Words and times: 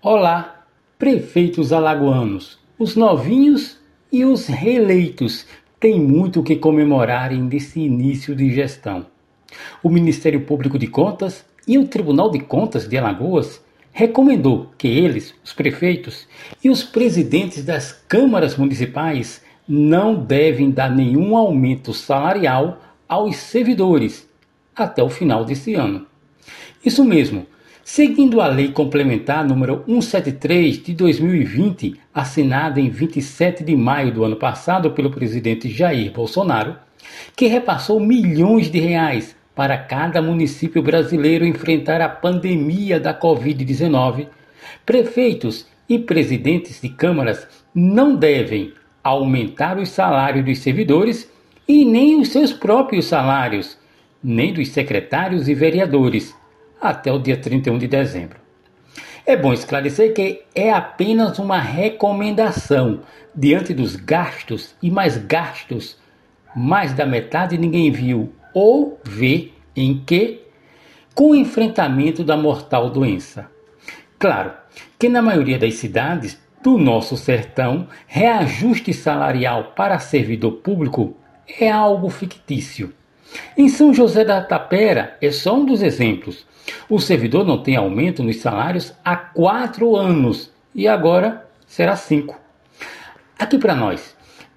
Olá, 0.00 0.64
prefeitos 0.96 1.72
alagoanos, 1.72 2.56
os 2.78 2.94
novinhos 2.94 3.80
e 4.12 4.24
os 4.24 4.46
reeleitos 4.46 5.44
têm 5.80 5.98
muito 6.00 6.38
o 6.38 6.42
que 6.44 6.54
comemorarem 6.54 7.48
desse 7.48 7.80
início 7.80 8.32
de 8.32 8.54
gestão. 8.54 9.06
O 9.82 9.90
Ministério 9.90 10.42
Público 10.42 10.78
de 10.78 10.86
Contas 10.86 11.44
e 11.66 11.76
o 11.78 11.88
Tribunal 11.88 12.30
de 12.30 12.38
Contas 12.38 12.88
de 12.88 12.96
Alagoas 12.96 13.60
recomendou 13.90 14.70
que 14.78 14.86
eles, 14.86 15.34
os 15.44 15.52
prefeitos 15.52 16.28
e 16.62 16.70
os 16.70 16.84
presidentes 16.84 17.64
das 17.64 17.90
câmaras 17.90 18.56
municipais, 18.56 19.42
não 19.68 20.14
devem 20.14 20.70
dar 20.70 20.94
nenhum 20.94 21.36
aumento 21.36 21.92
salarial 21.92 22.80
aos 23.08 23.34
servidores 23.34 24.28
até 24.76 25.02
o 25.02 25.10
final 25.10 25.44
desse 25.44 25.74
ano. 25.74 26.06
Isso 26.84 27.04
mesmo, 27.04 27.48
seguindo 27.90 28.42
a 28.42 28.46
Lei 28.46 28.68
Complementar 28.68 29.42
número 29.42 29.82
173 29.86 30.82
de 30.82 30.92
2020, 30.92 31.98
assinada 32.12 32.78
em 32.78 32.90
27 32.90 33.64
de 33.64 33.74
maio 33.74 34.12
do 34.12 34.24
ano 34.24 34.36
passado 34.36 34.90
pelo 34.90 35.10
presidente 35.10 35.70
Jair 35.70 36.12
Bolsonaro, 36.12 36.76
que 37.34 37.46
repassou 37.46 37.98
milhões 37.98 38.70
de 38.70 38.78
reais 38.78 39.34
para 39.54 39.78
cada 39.78 40.20
município 40.20 40.82
brasileiro 40.82 41.46
enfrentar 41.46 42.02
a 42.02 42.10
pandemia 42.10 43.00
da 43.00 43.18
Covid-19, 43.18 44.26
prefeitos 44.84 45.66
e 45.88 45.98
presidentes 45.98 46.82
de 46.82 46.90
câmaras 46.90 47.48
não 47.74 48.14
devem 48.14 48.74
aumentar 49.02 49.78
os 49.78 49.88
salários 49.88 50.44
dos 50.44 50.58
servidores 50.58 51.32
e 51.66 51.86
nem 51.86 52.20
os 52.20 52.28
seus 52.28 52.52
próprios 52.52 53.06
salários, 53.06 53.78
nem 54.22 54.52
dos 54.52 54.68
secretários 54.68 55.48
e 55.48 55.54
vereadores, 55.54 56.36
até 56.80 57.12
o 57.12 57.18
dia 57.18 57.36
31 57.36 57.78
de 57.78 57.86
dezembro. 57.86 58.38
É 59.26 59.36
bom 59.36 59.52
esclarecer 59.52 60.14
que 60.14 60.42
é 60.54 60.72
apenas 60.72 61.38
uma 61.38 61.58
recomendação 61.58 63.00
diante 63.34 63.74
dos 63.74 63.94
gastos 63.94 64.74
e 64.82 64.90
mais 64.90 65.18
gastos. 65.18 65.98
Mais 66.56 66.94
da 66.94 67.04
metade 67.04 67.58
ninguém 67.58 67.90
viu 67.90 68.32
ou 68.54 68.98
vê 69.04 69.52
em 69.76 70.02
que 70.04 70.40
com 71.14 71.32
o 71.32 71.34
enfrentamento 71.34 72.24
da 72.24 72.36
mortal 72.36 72.88
doença. 72.90 73.50
Claro 74.18 74.52
que 74.98 75.08
na 75.08 75.20
maioria 75.20 75.58
das 75.58 75.74
cidades 75.74 76.40
do 76.62 76.78
nosso 76.78 77.16
sertão, 77.16 77.86
reajuste 78.06 78.92
salarial 78.92 79.72
para 79.76 79.98
servidor 79.98 80.52
público 80.52 81.16
é 81.60 81.70
algo 81.70 82.08
fictício. 82.08 82.92
Em 83.56 83.68
São 83.68 83.92
José 83.92 84.24
da 84.24 84.40
Tapera 84.40 85.16
é 85.20 85.30
só 85.30 85.56
um 85.56 85.64
dos 85.64 85.82
exemplos. 85.82 86.46
O 86.88 86.98
servidor 86.98 87.44
não 87.44 87.62
tem 87.62 87.76
aumento 87.76 88.22
nos 88.22 88.36
salários 88.36 88.94
há 89.04 89.16
quatro 89.16 89.96
anos 89.96 90.52
e 90.74 90.86
agora 90.86 91.46
será 91.66 91.96
cinco. 91.96 92.38
Aqui 93.38 93.58
para 93.58 93.74
nós, 93.74 94.16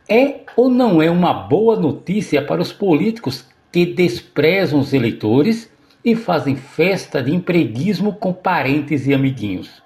é 0.10 0.42
ou 0.56 0.70
não 0.70 1.02
é 1.02 1.10
uma 1.10 1.34
boa 1.34 1.80
notícia 1.80 2.42
para 2.42 2.62
os 2.62 2.74
políticos 2.74 3.46
que 3.72 3.86
desprezam 3.86 4.80
os 4.80 4.94
eleitores 4.94 5.72
e 6.04 6.16
fazem 6.16 6.56
festa 6.56 7.22
de 7.22 7.34
empreguismo 7.34 8.14
com 8.14 8.34
parentes 8.34 9.08
e 9.08 9.14
amiguinhos? 9.14 9.82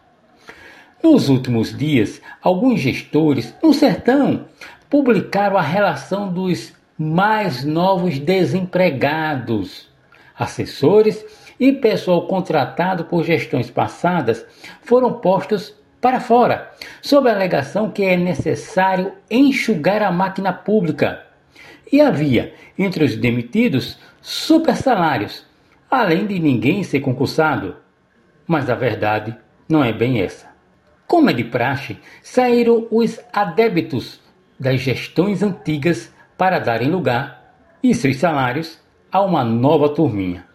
Nos 1.03 1.29
últimos 1.29 1.77
dias, 1.77 2.19
alguns 2.41 2.79
gestores 2.79 3.53
no 3.61 3.73
sertão 3.73 4.45
publicaram 4.89 5.57
a 5.57 5.61
relação 5.61 6.33
dos 6.33 6.73
mais 6.97 7.63
novos 7.63 8.19
desempregados. 8.19 9.89
Assessores 10.37 11.25
e 11.59 11.71
pessoal 11.71 12.27
contratado 12.27 13.05
por 13.05 13.23
gestões 13.23 13.69
passadas 13.69 14.45
foram 14.81 15.13
postos 15.13 15.73
para 16.01 16.19
fora, 16.19 16.71
sob 17.01 17.29
a 17.29 17.33
alegação 17.33 17.89
que 17.89 18.03
é 18.03 18.15
necessário 18.15 19.13
enxugar 19.29 20.03
a 20.03 20.11
máquina 20.11 20.53
pública. 20.53 21.23
E 21.91 21.99
havia, 21.99 22.53
entre 22.77 23.03
os 23.03 23.15
demitidos, 23.15 23.97
super 24.21 24.75
salários, 24.75 25.45
além 25.89 26.25
de 26.27 26.39
ninguém 26.39 26.83
ser 26.83 26.99
concursado. 26.99 27.77
Mas 28.45 28.69
a 28.69 28.75
verdade 28.75 29.35
não 29.67 29.83
é 29.83 29.91
bem 29.91 30.21
essa. 30.21 30.47
Como 31.07 31.29
é 31.29 31.33
de 31.33 31.43
praxe, 31.43 31.97
saíram 32.21 32.87
os 32.91 33.19
adébitos 33.31 34.19
das 34.59 34.81
gestões 34.81 35.43
antigas 35.43 36.13
para 36.37 36.59
darem 36.59 36.89
lugar 36.89 37.53
e 37.81 37.93
seus 37.93 38.17
salários 38.17 38.79
a 39.11 39.21
uma 39.21 39.43
nova 39.43 39.89
turminha. 39.89 40.45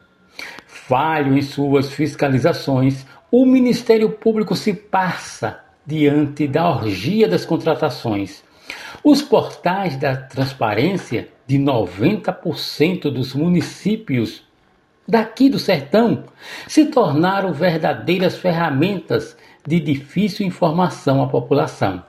Falho 0.67 1.37
em 1.37 1.43
suas 1.43 1.93
fiscalizações, 1.93 3.07
o 3.31 3.47
Ministério 3.47 4.11
Público 4.11 4.57
se 4.57 4.75
passa 4.75 5.61
diante 5.87 6.47
da 6.47 6.69
orgia 6.69 7.29
das 7.29 7.45
contratações. 7.45 8.43
Os 9.03 9.23
portais 9.23 9.97
da 9.97 10.17
transparência 10.17 11.29
de 11.47 11.59
90% 11.59 13.03
dos 13.11 13.35
municípios 13.35 14.43
daqui 15.07 15.49
do 15.49 15.59
sertão 15.59 16.25
se 16.69 16.87
tornaram 16.87 17.53
verdadeiras 17.53 18.37
ferramentas 18.37 19.37
de 19.67 19.81
difícil 19.81 20.47
informação 20.47 21.23
à 21.23 21.29
população. 21.29 22.03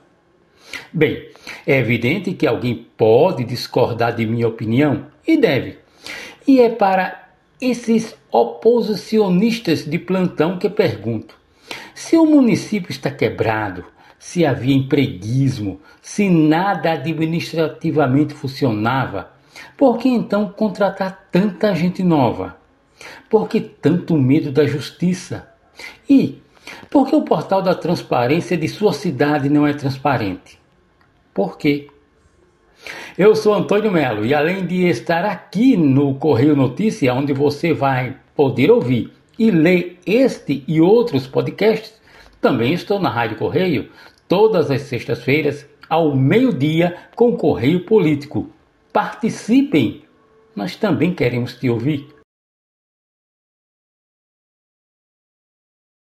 Bem, 0.93 1.29
é 1.65 1.77
evidente 1.77 2.33
que 2.33 2.47
alguém 2.47 2.87
pode 2.97 3.43
discordar 3.43 4.15
de 4.15 4.25
minha 4.25 4.47
opinião 4.47 5.07
e 5.27 5.37
deve. 5.37 5.77
E 6.47 6.59
é 6.59 6.69
para 6.69 7.29
esses 7.59 8.15
oposicionistas 8.31 9.85
de 9.85 9.99
plantão 9.99 10.57
que 10.57 10.69
pergunto: 10.69 11.35
se 11.93 12.17
o 12.17 12.25
município 12.25 12.91
está 12.91 13.11
quebrado, 13.11 13.85
se 14.17 14.45
havia 14.45 14.75
empreguismo, 14.75 15.79
se 16.01 16.29
nada 16.29 16.91
administrativamente 16.91 18.33
funcionava, 18.33 19.31
por 19.77 19.97
que 19.97 20.09
então 20.09 20.49
contratar 20.49 21.27
tanta 21.31 21.73
gente 21.73 22.03
nova? 22.03 22.57
Por 23.29 23.47
que 23.47 23.59
tanto 23.59 24.15
medo 24.17 24.51
da 24.51 24.65
justiça? 24.65 25.49
E 26.09 26.39
por 26.89 27.07
que 27.07 27.15
o 27.15 27.23
portal 27.23 27.61
da 27.61 27.73
transparência 27.73 28.55
de 28.55 28.67
sua 28.67 28.93
cidade 28.93 29.49
não 29.49 29.65
é 29.65 29.73
transparente? 29.73 30.60
Por 31.33 31.57
quê? 31.57 31.87
Eu 33.17 33.35
sou 33.35 33.53
Antônio 33.53 33.91
Melo 33.91 34.25
e 34.25 34.33
além 34.33 34.65
de 34.65 34.87
estar 34.87 35.23
aqui 35.23 35.77
no 35.77 36.15
Correio 36.15 36.55
Notícia, 36.55 37.13
onde 37.13 37.31
você 37.31 37.73
vai 37.73 38.17
poder 38.35 38.71
ouvir 38.71 39.11
e 39.37 39.49
ler 39.49 39.99
este 40.05 40.63
e 40.67 40.81
outros 40.81 41.27
podcasts, 41.27 42.01
também 42.41 42.73
estou 42.73 42.99
na 42.99 43.09
Rádio 43.09 43.37
Correio 43.37 43.89
todas 44.27 44.69
as 44.71 44.81
sextas-feiras 44.83 45.65
ao 45.89 46.15
meio-dia 46.15 46.97
com 47.15 47.37
Correio 47.37 47.85
Político. 47.85 48.49
Participem! 48.91 50.03
Nós 50.55 50.75
também 50.75 51.13
queremos 51.13 51.53
te 51.55 51.69
ouvir. 51.69 52.07